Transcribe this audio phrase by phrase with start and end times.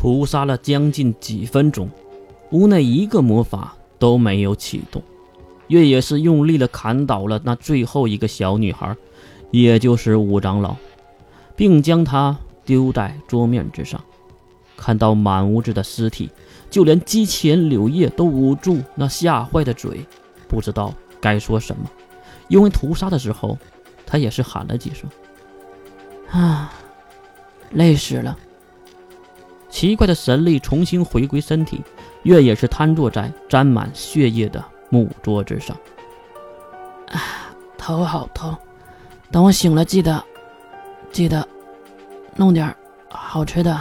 [0.00, 1.90] 屠杀了将近几分钟，
[2.52, 5.02] 屋内一个魔法都没有启动。
[5.66, 8.96] 月也是用力的砍倒了那最后一个小女孩，
[9.50, 10.76] 也就是五长老，
[11.56, 14.00] 并将她丢在桌面之上。
[14.76, 16.30] 看到满屋子的尸体，
[16.70, 20.06] 就连机器人柳叶都捂住那吓坏的嘴，
[20.46, 21.90] 不知道该说什么。
[22.46, 23.58] 因为屠杀的时候，
[24.06, 25.10] 他也是喊了几声
[26.30, 26.72] ：“啊，
[27.72, 28.38] 累死了。”
[29.68, 31.82] 奇怪的神力重新回归身体，
[32.22, 35.76] 月也是瘫坐在沾满血液的木桌之上。
[37.08, 38.56] 啊，头好痛！
[39.30, 40.24] 等我醒了，记得
[41.12, 41.46] 记得
[42.36, 42.74] 弄点
[43.08, 43.80] 好吃的。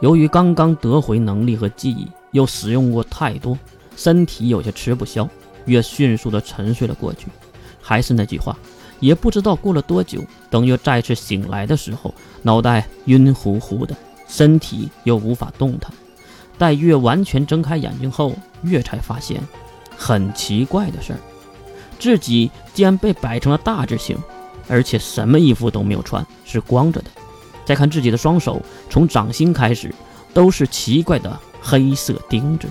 [0.00, 3.58] 由于刚刚得回能力和记忆，又使用过太多，
[3.96, 5.28] 身体有些吃不消，
[5.64, 7.28] 月迅速的沉睡了过去。
[7.80, 8.56] 还是那句话，
[9.00, 13.96] 也不知道过了多久，等月再次醒来的时候，脑袋晕乎乎的。
[14.36, 15.92] 身体又无法动弹，
[16.58, 19.40] 待月完全睁开眼睛后，月才发现
[19.96, 21.18] 很奇怪的事儿：
[22.00, 24.18] 自己竟然被摆成了大字形，
[24.66, 27.06] 而且什么衣服都没有穿，是光着的。
[27.64, 29.94] 再看自己的双手，从掌心开始
[30.32, 32.66] 都是奇怪的黑色钉子，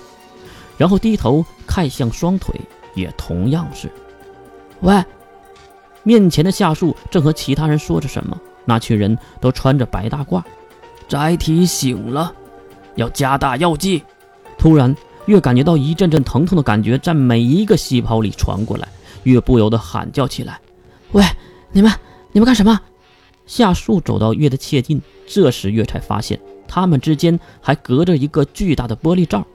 [0.77, 2.59] 然后低头看向双腿，
[2.93, 3.89] 也同样是。
[4.81, 5.01] 喂，
[6.03, 10.43] 面前的夏树正和其他人说着什么，那群人都穿着白大褂。
[11.13, 12.33] 载体醒了，
[12.95, 14.01] 要加大药剂。
[14.57, 14.95] 突然，
[15.27, 18.87] 月感觉到一阵阵疼痛的感觉在每一个细胞里传过来，
[19.21, 20.59] 月不由得喊叫起来
[21.13, 21.23] ：“喂，
[21.71, 21.91] 你们，
[22.31, 22.81] 你们干什么？”
[23.45, 29.45] 夏树走到月的切近，这时月才发现他们之间还隔着一个巨大的玻璃罩，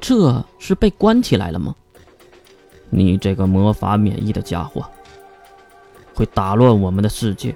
[0.00, 1.74] 这是被关起来了吗？
[2.88, 4.82] 你这个魔法免疫的家伙，
[6.14, 7.54] 会打乱我们的世界，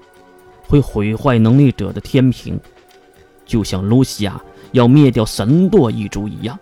[0.68, 2.60] 会毁坏能力者的天平。
[3.46, 4.38] 就像露西亚
[4.72, 6.58] 要灭掉神舵一族一样，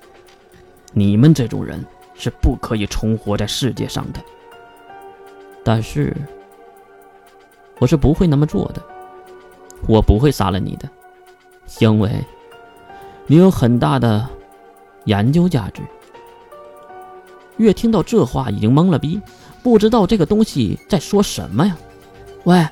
[0.92, 4.20] 你们这种人是不可以重活在世界上的。
[5.64, 6.14] 但是，
[7.78, 8.82] 我是不会那么做的，
[9.88, 10.88] 我不会杀了你的，
[11.80, 12.22] 因为，
[13.26, 14.28] 你有很大的
[15.04, 15.82] 研究价值。
[17.56, 19.20] 月听到这话已经懵了逼，
[19.62, 21.76] 不知道这个东西在说什么呀？
[22.44, 22.68] 喂，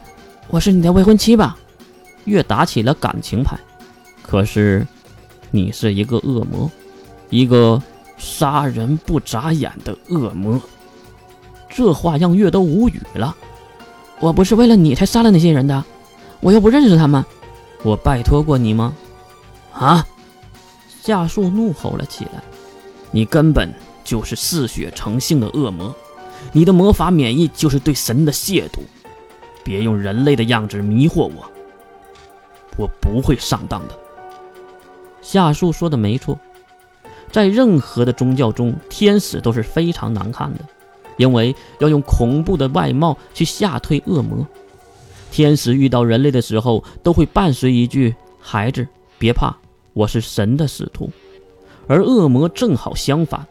[0.48, 1.56] 我是你的未婚妻吧？
[2.24, 3.58] 月打起了感情牌。
[4.32, 4.86] 可是，
[5.50, 6.70] 你是一个恶魔，
[7.28, 7.82] 一个
[8.16, 10.58] 杀人不眨眼的恶魔。
[11.68, 13.36] 这话让月都无语了。
[14.20, 15.84] 我不是为了你才杀了那些人的，
[16.40, 17.22] 我又不认识他们。
[17.82, 18.94] 我拜托过你吗？
[19.74, 20.06] 啊！
[21.02, 22.42] 夏树怒吼了起来。
[23.10, 23.70] 你根本
[24.02, 25.94] 就是嗜血成性的恶魔，
[26.52, 28.78] 你的魔法免疫就是对神的亵渎。
[29.62, 31.50] 别用人类的样子迷惑我，
[32.78, 33.98] 我不会上当的。
[35.32, 36.38] 夏树说的没错，
[37.30, 40.60] 在任何的宗教中，天使都是非常难看的，
[41.16, 44.46] 因为要用恐怖的外貌去吓退恶魔。
[45.30, 48.86] 天使遇到人类的时候，都会伴随一句：“孩子，
[49.18, 49.56] 别怕，
[49.94, 51.08] 我是神的使徒。”
[51.88, 53.46] 而恶魔正好相反，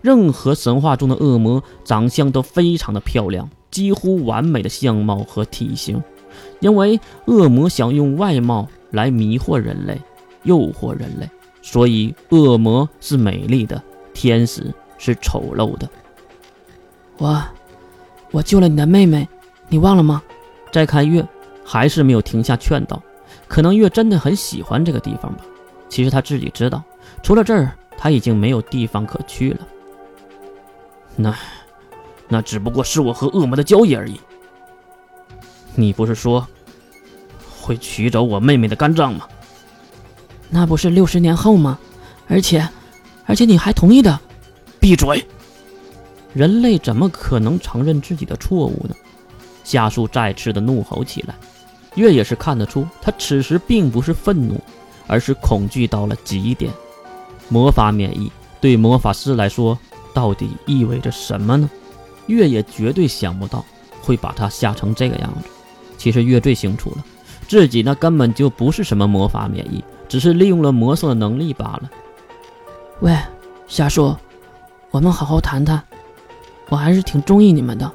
[0.00, 6.02] 任何神话中的恶魔长相都非常的漂亮，几乎完美的相貌和体型，
[6.60, 10.00] 因为恶魔想用外貌来迷惑人类。
[10.42, 11.28] 诱惑人类，
[11.62, 13.82] 所以恶魔是美丽的，
[14.14, 15.88] 天使是丑陋的。
[17.18, 17.42] 我，
[18.30, 19.28] 我救了你的妹妹，
[19.68, 20.22] 你忘了吗？
[20.72, 21.26] 再看月，
[21.64, 23.02] 还是没有停下劝导。
[23.46, 25.44] 可能月真的很喜欢这个地方吧。
[25.88, 26.82] 其实他自己知道，
[27.22, 29.66] 除了这儿，他已经没有地方可去了。
[31.16, 31.36] 那，
[32.28, 34.20] 那只不过是我和恶魔的交易而已。
[35.74, 36.46] 你不是说
[37.60, 39.26] 会取走我妹妹的肝脏吗？
[40.50, 41.78] 那不是六十年后吗？
[42.28, 42.68] 而且，
[43.24, 44.18] 而且你还同意的。
[44.78, 45.24] 闭嘴！
[46.32, 48.94] 人类怎么可能承认自己的错误呢？
[49.62, 51.34] 夏树再次的怒吼起来。
[51.96, 54.60] 月也是看得出，他此时并不是愤怒，
[55.06, 56.72] 而是恐惧到了极点。
[57.48, 58.30] 魔法免疫
[58.60, 59.78] 对魔法师来说，
[60.14, 61.68] 到底意味着什么呢？
[62.26, 63.64] 月也绝对想不到
[64.02, 65.48] 会把他吓成这个样子。
[65.98, 67.04] 其实月最清楚了，
[67.48, 69.82] 自己那根本就不是什么魔法免疫。
[70.10, 71.88] 只是利用了魔兽的能力罢了。
[72.98, 73.16] 喂，
[73.68, 74.12] 夏树，
[74.90, 75.80] 我们好好谈谈。
[76.68, 77.90] 我还是挺中意你们的，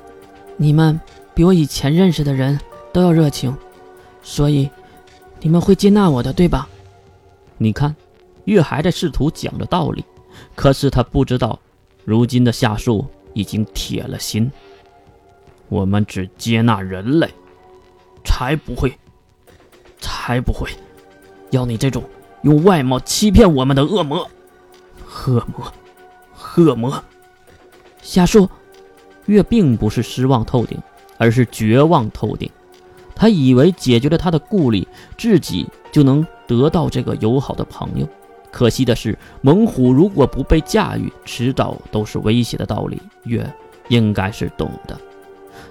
[0.56, 0.98] 你们
[1.34, 2.58] 比我以前认识的人
[2.94, 3.54] 都要热情，
[4.24, 4.70] 所以
[5.42, 6.70] 你们会接纳我的，对吧？
[7.58, 7.94] 你看，
[8.46, 10.06] 月还在试图讲着道理，
[10.56, 11.60] 可是他不知道，
[12.06, 14.50] 如今的夏树已经铁了心。
[15.68, 17.30] 我们只接纳人类，
[18.24, 18.98] 才不会，
[20.00, 20.70] 才不会。
[21.52, 22.04] 要你这种
[22.44, 24.28] 用外貌欺骗我们的恶魔。
[25.28, 25.74] 恶魔，
[26.58, 27.04] 恶魔！
[28.02, 28.50] 瞎说，
[29.26, 30.78] 月并不是失望透顶，
[31.18, 32.50] 而是绝望透顶。
[33.16, 34.86] 他以为解决了他的顾虑，
[35.18, 38.08] 自己就能得到这个友好的朋友。
[38.52, 43.02] 可惜的是，猛虎如果不被驾驭，迟早都是威胁的道理。
[43.24, 43.50] 月
[43.88, 45.00] 应该是懂的。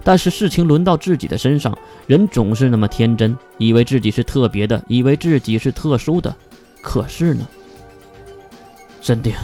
[0.05, 6.37] 但是事情轮到自己的身上，人总是那么天真，以为自己是特别的，以为自己是特殊的。
[6.83, 7.47] 可是呢？
[9.01, 9.35] 镇定，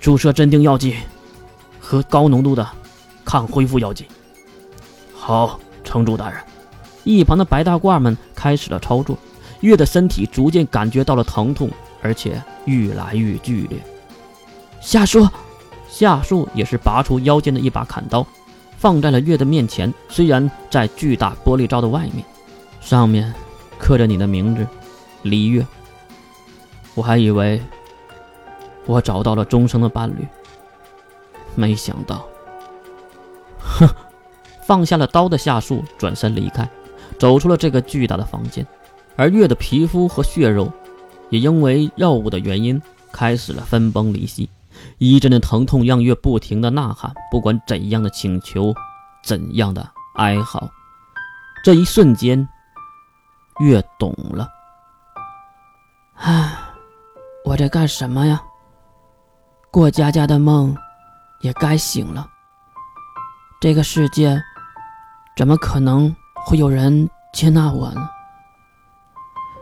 [0.00, 0.96] 注射镇定药剂
[1.80, 2.68] 和高浓度的
[3.24, 4.06] 抗恢复药剂。
[5.14, 6.40] 好，城主大人。
[7.04, 9.16] 一旁的白大褂们开始了操作，
[9.60, 11.70] 月的身体逐渐感觉到了疼痛，
[12.00, 13.78] 而且愈来愈剧烈。
[14.80, 15.28] 夏树，
[15.88, 18.26] 夏树也是拔出腰间的一把砍刀，
[18.82, 19.94] 放在了月的面前。
[20.08, 22.24] 虽然在巨大玻璃罩的外面，
[22.80, 23.32] 上面
[23.78, 24.66] 刻着你的名字，
[25.22, 25.64] 李月。
[26.96, 27.62] 我还以为
[28.84, 30.26] 我找到了终生的伴侣，
[31.54, 32.26] 没想到，
[33.60, 33.88] 哼！
[34.66, 36.68] 放下了刀的夏树转身离开。
[37.20, 38.66] 走出了这个巨大的房间，
[39.14, 40.72] 而月的皮肤和血肉
[41.30, 42.82] 也因为药物的原因
[43.12, 44.50] 开始了分崩离析。
[44.98, 48.74] 一阵阵疼痛让月不停的呐喊，不管怎样的请求，
[49.24, 50.68] 怎样的哀嚎。
[51.64, 52.48] 这一瞬间，
[53.60, 54.48] 月懂了。
[56.14, 56.52] 唉，
[57.44, 58.42] 我在干什么呀？
[59.70, 60.76] 过家家的梦
[61.40, 62.28] 也该醒了。
[63.60, 64.42] 这个世界
[65.36, 66.14] 怎么可能？
[66.44, 68.10] 会有人接纳我呢？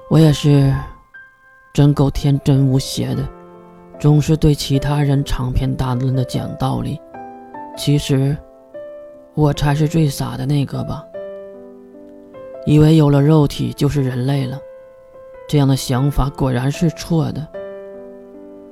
[0.08, 0.74] 我也是，
[1.74, 3.28] 真够天真无邪的，
[4.00, 6.98] 总是对其他人长篇大论的讲道理。
[7.76, 8.34] 其实，
[9.34, 11.04] 我才是最傻的那个吧？
[12.64, 14.58] 以为有了肉体就是人类了，
[15.46, 17.46] 这样的想法果然是错的。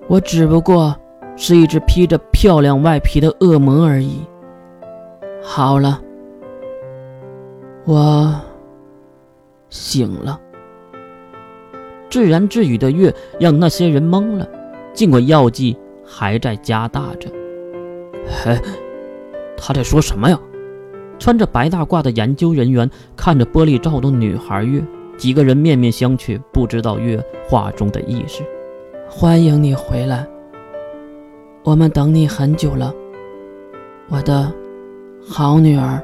[0.09, 0.97] 我只不过
[1.37, 4.27] 是一只披着漂亮外皮的恶魔而已。
[5.43, 6.01] 好了。
[7.85, 8.35] 我
[9.71, 10.39] 醒了，
[12.11, 14.47] 自言自语的月让那些人懵了。
[14.99, 17.31] 尽管药剂还在加大着，
[18.27, 18.59] 嘿，
[19.57, 20.37] 他在说什么呀？
[21.21, 24.83] 穿着白大褂的研究人员看着玻璃罩的女孩月，
[25.17, 28.43] 几个人面面相觑，不知道月话中的意思。
[29.09, 30.27] 欢迎你回来，
[31.63, 32.93] 我们等你很久了，
[34.09, 34.53] 我的
[35.25, 36.03] 好女儿。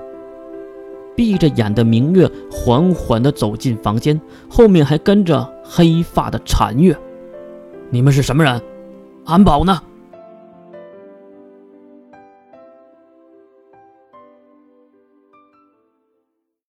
[1.16, 6.96] 闭着眼的明月缓缓地走进房间，后面还跟着黑发的残月。
[7.90, 8.62] 你们是什么人？
[9.24, 9.80] 安保呢？